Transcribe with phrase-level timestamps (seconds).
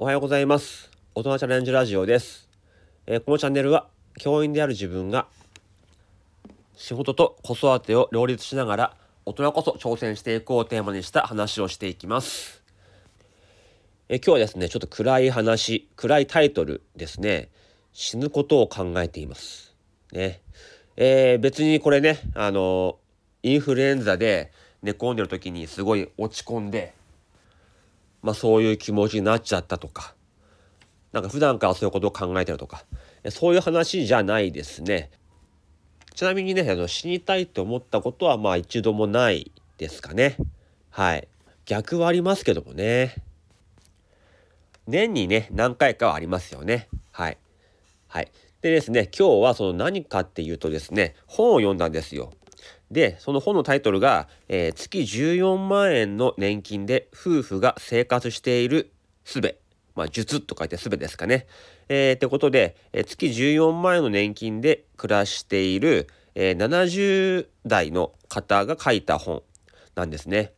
[0.00, 0.92] おはようございます。
[1.16, 2.48] 大人チャレンジラジオです、
[3.08, 5.26] えー、このチャンネルは教員である自分が
[6.76, 12.62] 仕事と子育てを両立しながら大人こそ挑戦していこうをテーマにした話をしていきます。
[14.08, 17.48] え今日はですねちょっと暗い話暗いタイトルですね。
[17.92, 19.74] 死ぬことを考えています。
[20.12, 20.42] ね。
[20.94, 23.00] えー、別にこれねあの
[23.42, 26.94] インフルエンザで寝込んでる時にすごい落ち込んで
[28.28, 30.14] まあそういう気持ちになっちゃったとか、
[31.12, 32.84] なんか普段からそういうことを考えてるとか、
[33.30, 35.10] そういう話じゃないですね。
[36.14, 40.36] ちなみにね、あの死にたいと思ったことはまあ一度もないですかね。
[40.90, 41.26] はい。
[41.64, 43.14] 逆はありますけどもね。
[44.86, 46.88] 年にね、何回かはありますよね。
[47.10, 47.38] はい。
[48.08, 48.30] はい。
[48.60, 52.34] でですね、今日はその何かっていうとですね、本を読んだんですよ。
[52.90, 58.92] で、その本のタイトルが、えー、月14万円の年金で夫婦が生活している
[59.24, 59.58] すべ。
[59.94, 61.46] まあ、術と書いてすべですかね。
[61.88, 69.42] えー、ってことで、えー、月14万円の年金で暮らしている、えー、70代の方が書いた本
[69.94, 70.52] なんですね。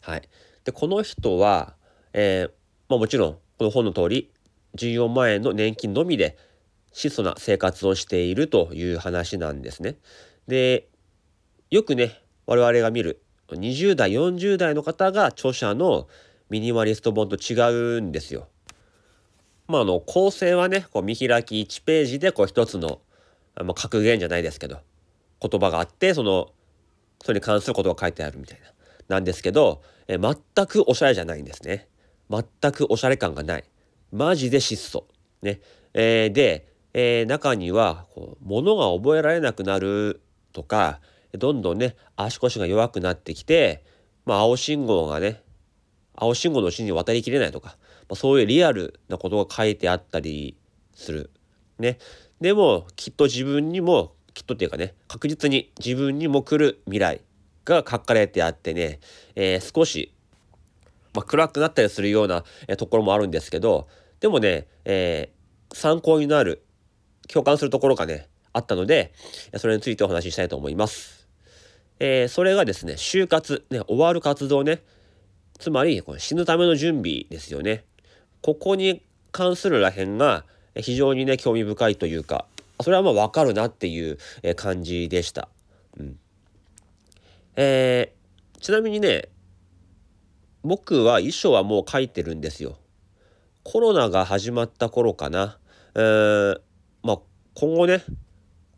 [0.00, 0.22] はい。
[0.64, 1.74] で、この人は、
[2.12, 2.50] えー、
[2.88, 4.32] まあ、もちろん、この本の通り、
[4.76, 6.36] 14万円の年金のみで
[6.92, 9.96] 質素な生活をしているという話なんですね。
[10.48, 10.88] で、
[11.72, 16.06] よくね我々が見る20代40代の方が著者の
[16.50, 18.48] ミニマリスト本と違うんですよ。
[19.68, 23.00] まあの構成はねこう見開き1ページでこう一つの、
[23.56, 24.80] まあ、格言じゃないですけど
[25.40, 26.50] 言葉があってその
[27.22, 28.66] それに関することが書いてあるみたいな
[29.16, 31.88] なんですけどえ全くおしゃれじゃないんですね。
[32.28, 33.64] 全くおしゃれ感がない。
[34.12, 35.06] マジで質素。
[35.40, 35.60] ね。
[35.94, 40.20] えー、で、えー、中にはこう物が覚えられなくなる
[40.52, 41.00] とか
[41.38, 43.84] どんどんね足腰が弱くなってきて、
[44.26, 45.42] まあ、青信号がね
[46.14, 47.76] 青信号のうちに渡りきれないとか、
[48.08, 50.56] まあ、そういうリアルなことが書いてあったり
[50.94, 51.30] する。
[51.78, 51.98] ね。
[52.40, 57.20] でもきっと自分にもきっとっていうかね確実に自分にも来る未来
[57.64, 58.98] が書かれてあってね、
[59.34, 60.12] えー、少し、
[61.14, 63.88] まあ、暗くなったりするような、えー、ところもあるんですけど
[64.20, 66.64] でもね、えー、参考になる
[67.28, 69.12] 共感するところがねあったので
[69.56, 71.21] それについてお話ししたいと思います。
[71.98, 74.82] えー、それがですね、就活、ね、終わる活動ね、
[75.58, 77.84] つまりこれ死ぬための準備ですよね。
[78.40, 80.44] ここに関するらへんが
[80.76, 82.46] 非常にね、興味深いというか、
[82.80, 84.18] それはまあ分かるなっていう
[84.56, 85.48] 感じでした。
[85.98, 86.18] うん。
[87.56, 89.28] えー、ちなみにね、
[90.64, 92.78] 僕は遺書はもう書いてるんですよ。
[93.64, 95.58] コロナが始まった頃かな。
[95.94, 96.60] えー、
[97.02, 97.18] まあ
[97.54, 98.02] 今後ね、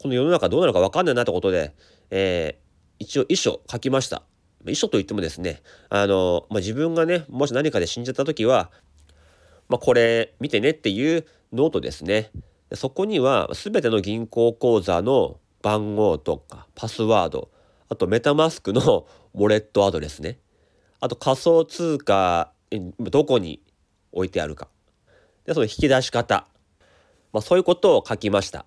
[0.00, 1.74] この世の中どうなるか分かんないなってことで、
[2.10, 2.63] えー、
[2.98, 4.22] 一応遺書書きました。
[4.66, 8.70] 遺書といってもですね、あの、まあ、自分がね、もし何かで死んじゃった時は、
[9.68, 12.30] まあ、これ見てねっていうノートですね。
[12.72, 17.50] そこには全ての銀行口座の番号とかパスワード、
[17.88, 20.38] あとメタマスクの ウォレットアドレスね。
[21.00, 22.52] あと仮想通貨、
[22.98, 23.60] どこに
[24.12, 24.68] 置いてあるか。
[25.44, 26.46] で、その引き出し方。
[27.32, 28.64] まあ、そういうことを書きました。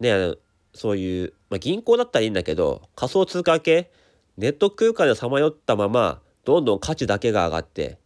[0.00, 0.34] ね、
[0.74, 3.90] そういう、まあ、銀行だったらいいんだけど仮想通貨系
[4.36, 7.98] ネット空間でさまよったままどんどん価値だけが上がって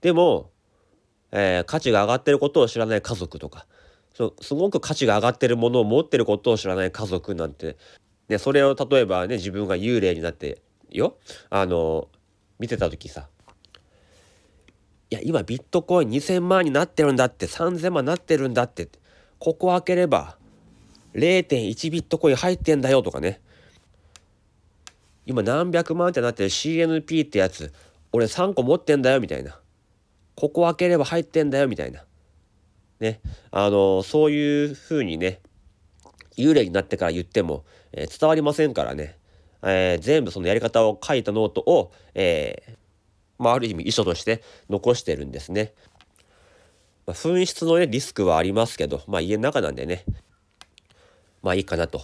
[0.00, 0.50] でも、
[1.32, 3.66] えー、価値が上がってることを知らない家族とか
[4.14, 7.76] そすごく価値が上がってるものを持ってることを知らない家族なんて、
[8.28, 11.18] ね、それを例えばね自分が幽霊になってよ
[11.50, 12.08] あの
[12.58, 13.28] 見てた時さ
[15.10, 18.88] いや今ビットコイン2,000万になってるんだって3,000万になってるんだって
[19.38, 20.38] ここ開ければ
[21.16, 23.40] 0.1ビットコイン入ってんだよとかね。
[25.24, 27.72] 今何百万ってなってる CNP ってやつ
[28.12, 29.58] 俺3個持ってんだよみたいな。
[30.36, 32.04] ここ開ければ入ってんだよみたいな。
[33.00, 33.20] ね。
[33.50, 35.40] あのそういう風にね
[36.36, 39.18] 幽霊になってから言っても、えー、伝わりませんからね、
[39.62, 42.76] えー、全部そのやり方を書いたノートを、えー、
[43.38, 45.72] まあ、ある意味遺書として残してるんですね。
[47.06, 50.04] まあ、紛失のねリスクはありますけど、まあ、家の中なんでね。
[51.46, 52.02] まあいいかなと。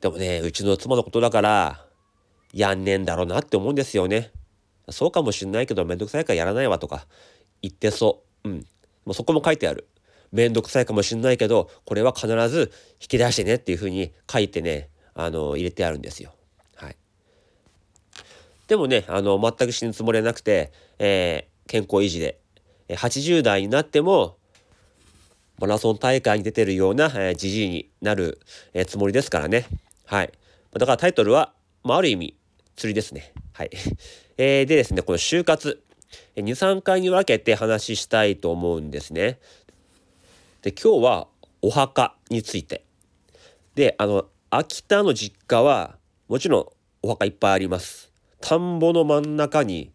[0.00, 1.84] でもね、うちの妻のことだから、
[2.54, 4.30] やんねえんだろうなって思うんですよね。
[4.88, 7.06] そうかもしんないけど、めんどくさいからやらないわとか
[7.60, 8.48] 言ってそう。
[8.48, 8.56] うん。
[9.04, 9.86] もうそこも書いてある。
[10.32, 16.32] めんどくさいかもしんないけど、これは必ず引き出してねっていうふうに書いてね、あの、入れてあるんですよ。
[16.76, 16.96] はい。
[18.66, 22.40] でもね、あの、全く死ぬつもりはなくて、えー、健康維持で、
[22.88, 24.38] 80代になっても、
[25.60, 28.40] マラソン大会に出てるような、え、じじいになる、
[28.72, 29.66] え、つもりですからね。
[30.06, 30.32] はい。
[30.72, 31.52] だからタイトルは、
[31.84, 32.36] まあ、ある意味、
[32.76, 33.32] 釣りですね。
[33.52, 33.70] はい。
[34.38, 35.82] えー、でですね、この就活。
[36.36, 39.38] 23回に分けて話したいと思うんですね。
[40.62, 41.28] で今日は
[41.62, 42.84] お墓について。
[43.74, 45.96] であの秋田の実家は
[46.28, 46.66] もちろん
[47.02, 48.12] お墓いっぱいあります。
[48.40, 49.92] 田んぼの真ん中に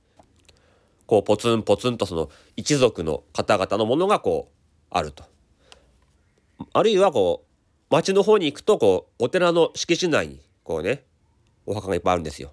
[1.05, 4.55] こうポツンポツンとその一族の方々のものがこう
[4.89, 5.34] あると。
[6.73, 11.03] あるいはこう町の方に行くとこうお寺の敷地内にこうね
[11.65, 12.51] お墓がいっぱいあるんですよ。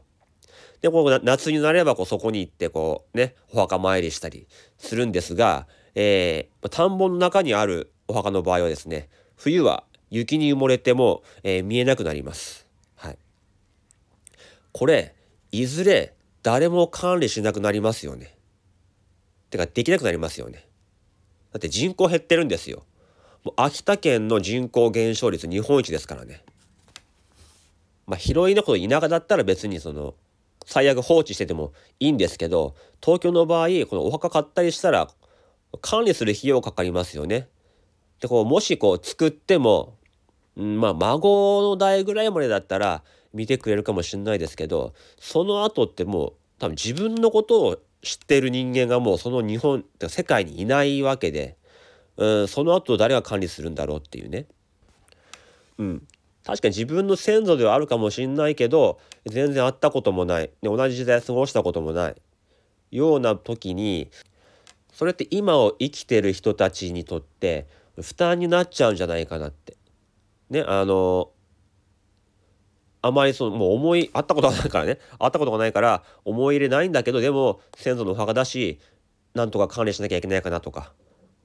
[0.81, 12.66] でこう夏になればこうそこに行ってこうねお墓参りしたりするんですが、えー、田んぼの中にあるお墓の場合はですね冬は雪に埋もれても、えー、見えなくなります。
[12.96, 13.19] はい、
[14.72, 15.14] これ
[15.52, 18.37] いずれ誰も管理しなくなりますよね。
[19.50, 20.66] てかできなくなりますよね。
[21.52, 22.84] だって人口減ってるんですよ。
[23.56, 26.44] 秋田県の人口減少率日本一ですからね。
[28.06, 30.14] まあ広いなこと田舎だったら別にその
[30.64, 35.08] 最悪放置しててもいいんですけど東京の場合このお墓買ったりしたら
[35.80, 37.48] 管理する費用かかりますよね。
[38.20, 39.96] でこうもしこう作っても、
[40.56, 43.02] うん、まあ孫の代ぐらいまでだったら
[43.34, 51.56] 見てくれるかもしれないですけどその後ってもう多分自分のことを知ってる人間がもうその日本世界にいないわけで、
[52.16, 54.46] うん、その後誰が管理するんだろうっていうね。
[55.78, 56.06] うん、
[56.44, 62.14] 確かに自分の先祖ではあるかもしんないけど全然会ったこともない、ね、同じ時代過ごしたこともない。
[62.90, 64.10] ような時に
[64.92, 67.66] それって今を生きてる人たちにとって
[68.00, 69.76] 負担になっちゃうんじゃないかなって。
[70.50, 71.30] ねあの
[73.00, 74.98] あまりそのもう思い会ったことがないからね。
[75.18, 78.78] 会ったことがないから思い入れないんだけどでも先祖のお墓だし
[79.34, 80.92] なんとか管理しなきゃいけないかなとか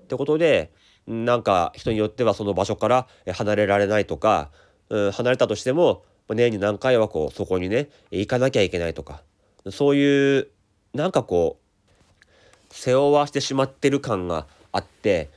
[0.08, 0.72] ってことで
[1.06, 4.50] なんか人によってはその場所から離れられないとか、
[4.90, 9.22] うん、離れたとしても年に何回はこうそこにね行かなきゃいけないとか
[9.70, 10.48] そういう
[10.94, 12.26] なんかこう
[12.70, 15.30] 背負わしてしまってる感があって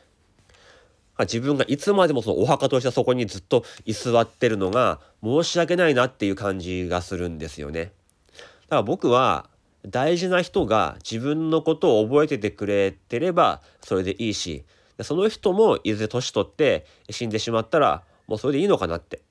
[1.18, 7.92] 自分がいつまでもそのお墓としてそこにずっと居座ってるのが申し訳ないなっていう感じがするんですよね。
[8.34, 9.49] だから僕は
[9.86, 14.64] 大事な人が自分のことを覚えててくれてればそれでいいし
[15.02, 19.22] その人もいずれ年取って死んでしまったらもうそれでいいのかなって。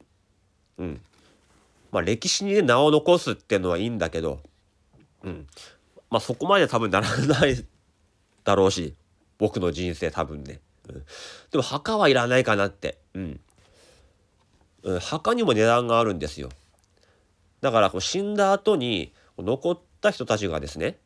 [0.77, 1.01] うん。
[1.91, 4.41] まあ歴史にね名を残すっていうのはいいんだけど、
[5.23, 5.47] うん。
[6.09, 7.65] まあそこまで多分ならない
[8.43, 8.95] だろうし
[9.37, 10.59] 僕の人生多分ね。
[10.89, 11.05] うん
[11.51, 12.97] でも墓はいらないかなって。
[13.13, 13.39] うん。
[14.83, 16.49] うん、墓にも値段があるんですよ。
[17.61, 20.97] だからこう死んだ後に残った人たちがですね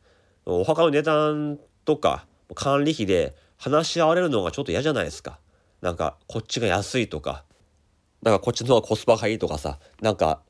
[0.45, 2.25] お墓の値段とか
[2.55, 5.39] 管理費で話し合われるのがちょっと嫌じゃないですか。
[5.81, 7.43] なんかこっちが安いとか
[8.21, 10.41] なんかこっちの方がコスパがいいとかさなんか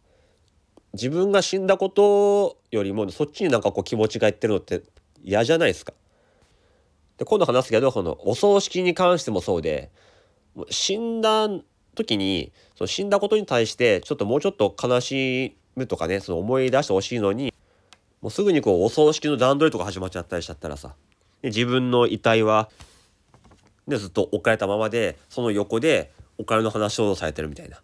[0.94, 4.84] 自分が死んだことよりもそっちになんかこう気持ちがいってるのって
[5.24, 5.94] 嫌じゃないですか。
[7.18, 9.92] で今度話すけどこのお葬式に関してもそうで
[10.70, 11.48] 死んだ
[11.96, 17.54] 時にその死んだことに対してちょっともうちょっと悲しむとかねその思い出してほしいのに
[18.24, 20.96] もうすぐにこうお葬式の段取りとか始まっちゃったりしちゃったらさ
[21.42, 22.70] で自分の遺体は、
[23.86, 27.82] ね、ずっと置かれたままでその横でお金の話をされてるみたいな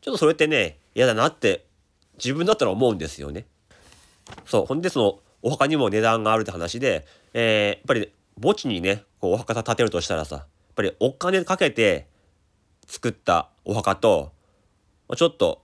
[0.00, 1.64] ちょっとそれってね嫌だなって
[2.16, 3.46] 自分だったら思うんですよね。
[4.46, 8.12] そうほんでそのお墓にも値段があるって話で、えー、やっぱり
[8.42, 12.08] 墓地にねこうお墓建てるとしたらさやっぱりお金かけて
[12.88, 14.32] 作ったお墓と
[15.16, 15.61] ちょっと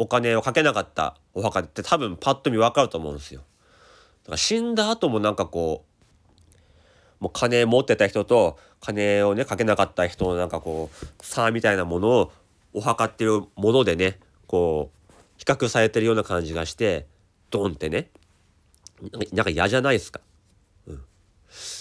[0.00, 3.42] お金をかけなかったお墓って多分パッと見分かると思うんですよ。
[4.22, 5.84] だから死んだ後もなんかこ
[7.20, 12.32] うもう金持ってた人と金をねかけなかった人のなんかこう差みたいなものを
[12.72, 17.06] お墓っていうものでねこう比較されてるような感じがして
[17.50, 18.08] ドンってね
[19.34, 20.22] なんか嫌じゃないですか。
[20.86, 21.02] うん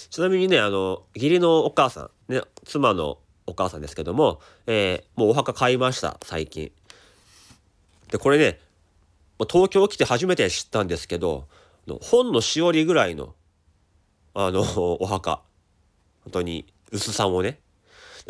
[0.09, 6.73] ちなみにねあの義理のお母さんね妻のお母さんですけども、えー、もうお墓買いました最近。
[8.11, 8.59] でこれね
[9.49, 11.47] 東京来て初めて知ったんですけど
[12.01, 13.35] 本のしおりぐらいの
[14.33, 14.61] あの
[15.01, 15.41] お墓
[16.23, 17.59] 本当に薄さもね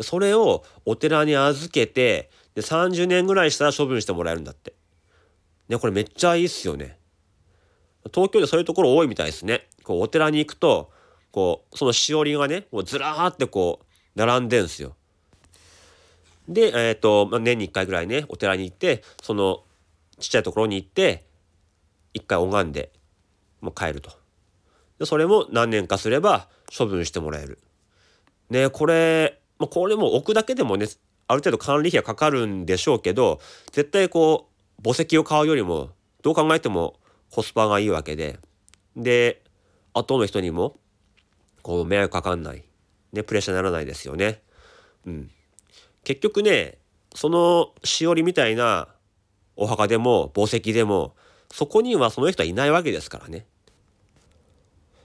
[0.00, 4.74] それをお寺に預けてで30年ぐらいしたら処分してもらえるんだって。
[5.68, 6.98] ねこれめっちゃいいっすよね。
[8.12, 9.68] 東京でそういうところ多いみたいですね。
[9.84, 10.90] こうお寺に行くと
[11.30, 14.96] こうそのしおりがねもうずらーってこう並んでんすよ。
[16.48, 19.62] で、えーとまあ、年に1回ぐらいねお寺に行ってその
[20.20, 21.26] ちっちゃいところに行って
[22.14, 22.92] 1回拝んで
[23.60, 24.10] もう帰ると。
[24.98, 27.58] でそれも何年かすれば処分してもらえる。
[28.50, 30.86] ねこれ、まあ、これも置くだけでもね
[31.26, 33.40] ある程度管理費はかかるんでしょうけど
[33.72, 35.90] 絶対こう墓石を買うよりも
[36.22, 36.98] どう考えても
[37.30, 38.38] コスパがいいわけで
[38.96, 39.42] で
[39.94, 40.76] 後の人にも
[41.62, 42.64] こう迷惑かかんない、
[43.12, 44.42] ね、プレッシャーにならないですよね。
[45.06, 45.30] うん、
[46.04, 46.78] 結局ね
[47.14, 48.88] そのしおりみたいな
[49.60, 51.14] お墓でも墓石でも
[51.52, 53.44] そこにはその人はいないわけですからね。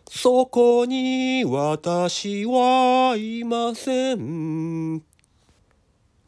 [0.09, 5.03] そこに私はいません。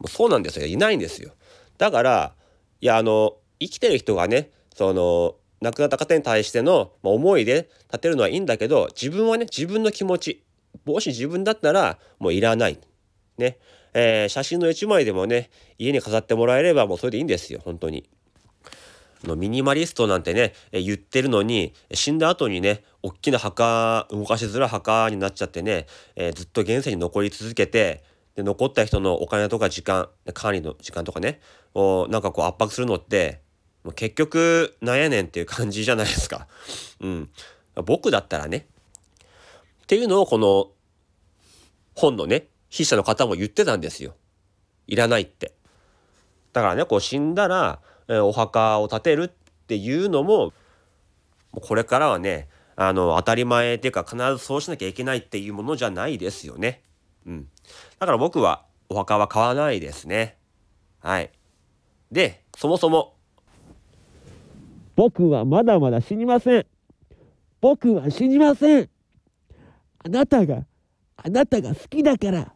[0.08, 0.66] そうなんですよ。
[0.66, 1.32] いないんですよ。
[1.78, 2.34] だから、
[2.82, 10.44] いや、あの、生きてる人がね、その、亡くなった方に対しての思いで立てるのはいいんだけど、自分はね、自分の気持ち、
[10.84, 12.78] もし自分だったらもういらない。
[13.38, 13.58] ね。
[13.94, 18.10] えー、写真の1枚でもね、家に飾ってもらえればもうそれでいいんですよ、本当に。
[19.24, 28.04] のミニマリストなんてね、え言ってるのに死んだ後にね大きな墓動かしづらい墓になっちゃってね、えー、ずっと現世に残り続けて
[28.36, 31.40] で残った人のお金とか時間管理の時間とかね
[31.74, 33.42] をなんかこう圧迫するのって
[33.84, 36.48] もう結局なんやねんっていう感じじゃないですか。
[37.02, 37.30] うん、
[37.86, 38.68] 僕だったらね
[39.84, 40.72] っていうのをこの
[41.96, 44.16] 本のね筆者の方も言ってたんですよ。
[44.88, 45.54] いらないって。
[46.54, 49.28] だからねこう死んだらお墓を建てるっ
[49.68, 50.54] ていうのも
[51.52, 56.84] これからはねあの当たり前っていうか必ずそうしなきゃいけないっていうものじゃないですよね。
[57.26, 57.48] うん。
[58.00, 60.38] だから僕はお墓は買わないですね。
[61.00, 61.32] はい。
[62.12, 63.16] で、そもそも。
[64.96, 66.66] 僕はまだまだ死にません。
[67.62, 68.90] 僕は死にません。
[70.06, 70.66] あなたが、
[71.18, 72.54] あなたが好きだから。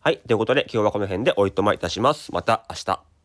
[0.00, 0.18] はい。
[0.18, 2.32] ということで今日はこの辺でおいとまいたします。
[2.32, 3.15] また明日。